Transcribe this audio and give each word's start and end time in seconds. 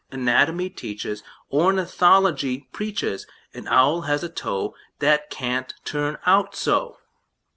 Anatomy 0.11 0.71
teaches, 0.71 1.21
Ornithology 1.51 2.67
preaches 2.71 3.27
An 3.53 3.67
owl 3.67 4.01
has 4.09 4.23
a 4.23 4.29
toe 4.29 4.73
That 4.97 5.29
can't 5.29 5.75
turn 5.85 6.17
out 6.25 6.55
so! 6.55 6.97